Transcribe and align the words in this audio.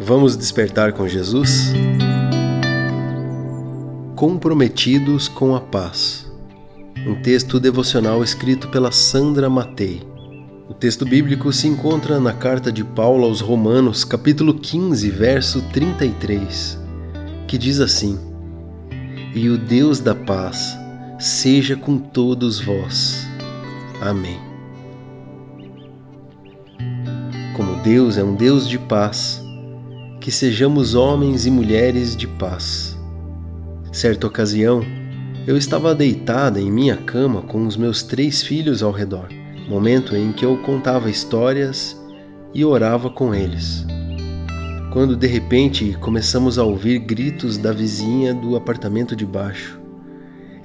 Vamos 0.00 0.36
despertar 0.36 0.92
com 0.92 1.08
Jesus? 1.08 1.72
Comprometidos 4.14 5.26
com 5.26 5.56
a 5.56 5.60
paz. 5.60 6.30
Um 7.04 7.20
texto 7.20 7.58
devocional 7.58 8.22
escrito 8.22 8.68
pela 8.68 8.92
Sandra 8.92 9.50
Matei. 9.50 10.00
O 10.68 10.74
texto 10.74 11.04
bíblico 11.04 11.52
se 11.52 11.66
encontra 11.66 12.20
na 12.20 12.32
carta 12.32 12.70
de 12.70 12.84
Paulo 12.84 13.24
aos 13.24 13.40
Romanos, 13.40 14.04
capítulo 14.04 14.54
15, 14.54 15.10
verso 15.10 15.62
33, 15.72 16.78
que 17.48 17.58
diz 17.58 17.80
assim: 17.80 18.20
E 19.34 19.48
o 19.48 19.58
Deus 19.58 19.98
da 19.98 20.14
paz 20.14 20.76
seja 21.18 21.74
com 21.74 21.98
todos 21.98 22.60
vós. 22.60 23.26
Amém. 24.00 24.38
Como 27.56 27.82
Deus 27.82 28.16
é 28.16 28.22
um 28.22 28.36
Deus 28.36 28.68
de 28.68 28.78
paz, 28.78 29.37
que 30.20 30.30
sejamos 30.30 30.94
homens 30.94 31.46
e 31.46 31.50
mulheres 31.50 32.16
de 32.16 32.26
paz. 32.26 32.98
Certa 33.92 34.26
ocasião, 34.26 34.82
eu 35.46 35.56
estava 35.56 35.94
deitada 35.94 36.60
em 36.60 36.70
minha 36.70 36.96
cama 36.96 37.42
com 37.42 37.66
os 37.66 37.76
meus 37.76 38.02
três 38.02 38.42
filhos 38.42 38.82
ao 38.82 38.92
redor, 38.92 39.28
momento 39.68 40.16
em 40.16 40.32
que 40.32 40.44
eu 40.44 40.56
contava 40.58 41.08
histórias 41.08 41.96
e 42.52 42.64
orava 42.64 43.08
com 43.08 43.34
eles. 43.34 43.86
Quando 44.92 45.16
de 45.16 45.26
repente 45.26 45.96
começamos 46.00 46.58
a 46.58 46.64
ouvir 46.64 46.98
gritos 46.98 47.56
da 47.56 47.72
vizinha 47.72 48.34
do 48.34 48.56
apartamento 48.56 49.14
de 49.14 49.24
baixo. 49.24 49.80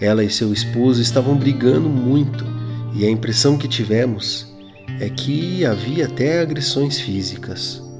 Ela 0.00 0.24
e 0.24 0.30
seu 0.30 0.52
esposo 0.52 1.02
estavam 1.02 1.36
brigando 1.36 1.88
muito 1.88 2.44
e 2.94 3.04
a 3.04 3.10
impressão 3.10 3.58
que 3.58 3.68
tivemos 3.68 4.52
é 4.98 5.08
que 5.08 5.64
havia 5.64 6.06
até 6.06 6.40
agressões 6.40 6.98
físicas. 6.98 7.91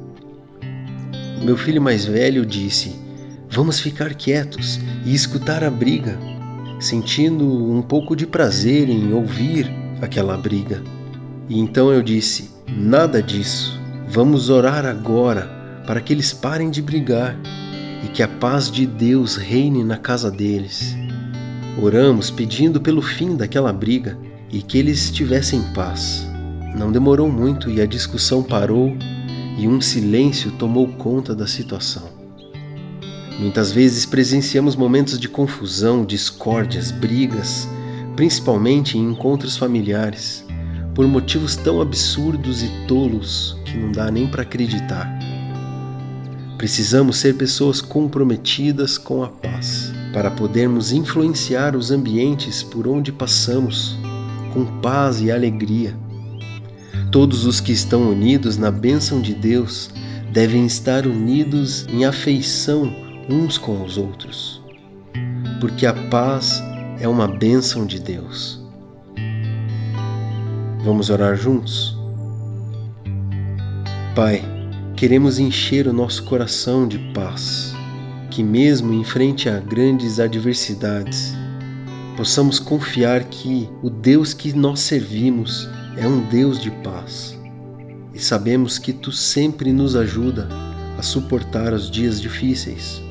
Meu 1.42 1.56
filho 1.56 1.82
mais 1.82 2.04
velho 2.04 2.46
disse: 2.46 2.94
Vamos 3.50 3.80
ficar 3.80 4.14
quietos 4.14 4.78
e 5.04 5.12
escutar 5.12 5.64
a 5.64 5.70
briga, 5.70 6.16
sentindo 6.78 7.44
um 7.44 7.82
pouco 7.82 8.14
de 8.14 8.28
prazer 8.28 8.88
em 8.88 9.12
ouvir 9.12 9.68
aquela 10.00 10.36
briga. 10.36 10.80
E 11.48 11.58
então 11.58 11.92
eu 11.92 12.00
disse: 12.00 12.50
Nada 12.68 13.20
disso. 13.20 13.80
Vamos 14.08 14.50
orar 14.50 14.86
agora 14.86 15.50
para 15.84 16.00
que 16.00 16.12
eles 16.12 16.32
parem 16.32 16.70
de 16.70 16.80
brigar 16.80 17.36
e 18.04 18.08
que 18.08 18.22
a 18.22 18.28
paz 18.28 18.70
de 18.70 18.86
Deus 18.86 19.36
reine 19.36 19.82
na 19.82 19.96
casa 19.96 20.30
deles. 20.30 20.94
Oramos 21.82 22.30
pedindo 22.30 22.80
pelo 22.80 23.02
fim 23.02 23.34
daquela 23.34 23.72
briga 23.72 24.16
e 24.50 24.62
que 24.62 24.78
eles 24.78 25.10
tivessem 25.10 25.60
paz. 25.74 26.24
Não 26.76 26.92
demorou 26.92 27.28
muito 27.28 27.68
e 27.68 27.80
a 27.80 27.86
discussão 27.86 28.42
parou 28.42 28.96
e 29.56 29.68
um 29.68 29.80
silêncio 29.80 30.50
tomou 30.52 30.88
conta 30.88 31.34
da 31.34 31.46
situação. 31.46 32.08
Muitas 33.38 33.72
vezes 33.72 34.06
presenciamos 34.06 34.76
momentos 34.76 35.18
de 35.18 35.28
confusão, 35.28 36.04
discórdias, 36.04 36.90
brigas, 36.90 37.68
principalmente 38.14 38.96
em 38.96 39.10
encontros 39.10 39.56
familiares, 39.56 40.44
por 40.94 41.06
motivos 41.06 41.56
tão 41.56 41.80
absurdos 41.80 42.62
e 42.62 42.70
tolos 42.86 43.56
que 43.64 43.76
não 43.76 43.90
dá 43.90 44.10
nem 44.10 44.26
para 44.26 44.42
acreditar. 44.42 45.10
Precisamos 46.56 47.16
ser 47.16 47.34
pessoas 47.36 47.80
comprometidas 47.80 48.96
com 48.96 49.24
a 49.24 49.28
paz, 49.28 49.92
para 50.12 50.30
podermos 50.30 50.92
influenciar 50.92 51.74
os 51.74 51.90
ambientes 51.90 52.62
por 52.62 52.86
onde 52.86 53.10
passamos 53.10 53.96
com 54.52 54.66
paz 54.80 55.20
e 55.20 55.32
alegria 55.32 55.96
Todos 57.12 57.44
os 57.44 57.60
que 57.60 57.72
estão 57.72 58.08
unidos 58.08 58.56
na 58.56 58.70
bênção 58.70 59.20
de 59.20 59.34
Deus 59.34 59.90
devem 60.32 60.64
estar 60.64 61.06
unidos 61.06 61.86
em 61.90 62.06
afeição 62.06 62.90
uns 63.28 63.58
com 63.58 63.84
os 63.84 63.98
outros, 63.98 64.62
porque 65.60 65.84
a 65.84 65.92
paz 66.08 66.62
é 66.98 67.06
uma 67.06 67.28
bênção 67.28 67.84
de 67.84 68.00
Deus. 68.00 68.58
Vamos 70.82 71.10
orar 71.10 71.36
juntos? 71.36 71.94
Pai, 74.14 74.42
queremos 74.96 75.38
encher 75.38 75.86
o 75.86 75.92
nosso 75.92 76.24
coração 76.24 76.88
de 76.88 76.98
paz, 77.12 77.74
que, 78.30 78.42
mesmo 78.42 78.90
em 78.94 79.04
frente 79.04 79.50
a 79.50 79.60
grandes 79.60 80.18
adversidades, 80.18 81.34
possamos 82.16 82.58
confiar 82.58 83.24
que 83.24 83.68
o 83.82 83.90
Deus 83.90 84.32
que 84.32 84.54
nós 84.54 84.80
servimos 84.80 85.68
é 85.96 86.06
um 86.06 86.20
Deus 86.20 86.60
de 86.60 86.70
paz 86.70 87.38
e 88.14 88.18
sabemos 88.18 88.78
que 88.78 88.92
tu 88.92 89.10
sempre 89.10 89.72
nos 89.72 89.96
ajuda 89.96 90.48
a 90.98 91.02
suportar 91.02 91.72
os 91.72 91.90
dias 91.90 92.20
difíceis. 92.20 93.02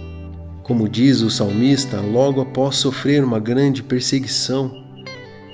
Como 0.63 0.87
diz 0.87 1.21
o 1.21 1.29
salmista, 1.29 1.99
logo 1.99 2.41
após 2.41 2.75
sofrer 2.77 3.23
uma 3.23 3.39
grande 3.39 3.81
perseguição, 3.81 4.71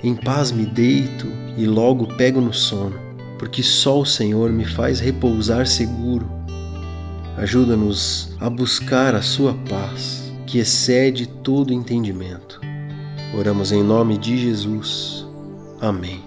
em 0.02 0.14
paz 0.14 0.52
me 0.52 0.66
deito 0.66 1.26
e 1.56 1.66
logo 1.66 2.06
pego 2.16 2.40
no 2.40 2.52
sono, 2.52 2.96
porque 3.38 3.62
só 3.62 4.00
o 4.00 4.06
Senhor 4.06 4.50
me 4.52 4.64
faz 4.64 5.00
repousar 5.00 5.66
seguro. 5.66 6.30
Ajuda-nos 7.36 8.36
a 8.40 8.50
buscar 8.50 9.14
a 9.14 9.22
sua 9.22 9.54
paz, 9.68 10.32
que 10.46 10.58
excede 10.58 11.26
todo 11.26 11.72
entendimento. 11.72 12.60
Oramos 13.36 13.72
em 13.72 13.82
nome 13.82 14.18
de 14.18 14.38
Jesus. 14.38 15.26
Amém. 15.80 16.22